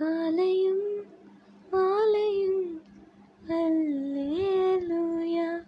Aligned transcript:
காலையும் 0.00 1.04
மாலையும் 1.70 2.82
அல்லேலூயா. 3.48 5.66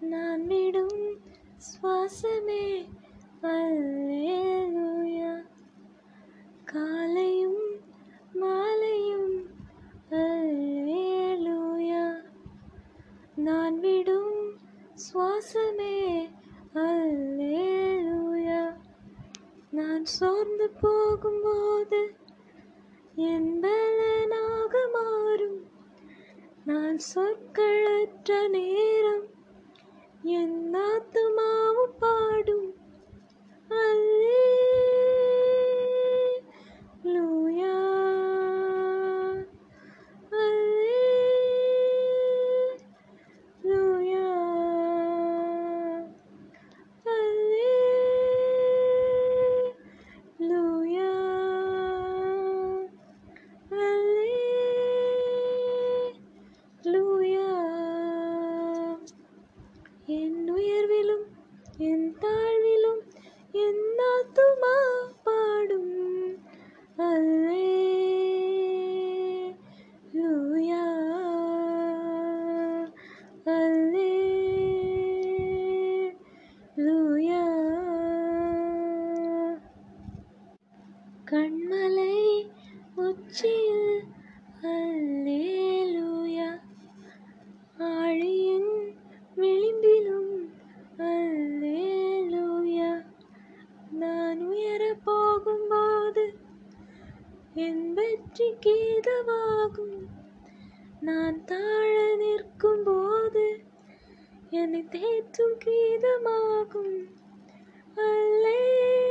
நான் 0.00 0.46
விடும் 0.46 1.20
சுவாசமே 1.58 2.88
அல்லேலூயா. 3.42 5.42
காலையும் 6.64 7.80
மாலையும் 8.32 9.46
அல்லேலூயா. 10.10 12.16
நான் 13.34 13.80
விடும் 13.80 14.58
சுவாசமே 14.94 16.30
அல்லேலூயா. 16.74 18.76
நான் 19.70 20.04
சோர்ந்து 20.04 20.70
போகும்போது 20.70 22.20
என்பலனாக 23.30 24.74
மாறும் 24.94 25.60
நான் 26.64 26.98
சொற்களற்ற 27.08 28.28
நேரம் 28.54 29.24
என் 30.38 30.58
ஆத்துமாவும் 30.84 31.96
பாடும் 32.02 32.68
அல்லேலூயா 36.44 37.74
அல்லேலூயா 43.64 44.26
அல்லேலூயா 49.74 51.08
அல்லேலூயா 56.14 57.48
என் 60.14 60.40
உயர்விலும் 60.54 61.26
என் 61.88 62.08
தாழ்விலும் 62.22 63.02
என் 63.60 63.82
ஆத்துமா 64.08 64.74
பாடும் 65.26 65.94
அல்லேலூயா 69.54 70.82
அல்லேலூயா 76.04 77.40
கண்மலை 81.32 82.50
உச்சியில் 82.94 84.04
அல்லேலூயா. 84.62 86.60
ஆழியின் 87.78 88.96
விளிம்பிலும் 89.34 90.52
அல்லேலூயா. 90.98 93.04
நான் 93.92 94.40
உயர 94.40 94.96
போகும்போது 95.04 96.34
என் 97.54 97.94
வெற்றி 97.94 98.54
கீதமாகும். 98.66 100.08
நான் 101.00 101.44
தாழ 101.44 102.16
நிற்கும் 102.16 102.84
போது 102.84 103.64
என்னை 104.50 104.82
தேற்றும் 104.82 105.56
கீதமாகும். 105.64 107.08
அல்லே 107.94 109.01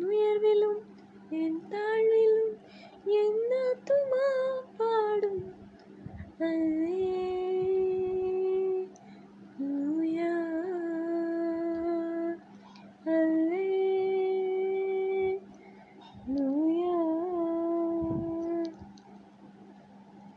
nuervelum 0.00 0.76
en 1.30 1.52
tal 1.70 1.93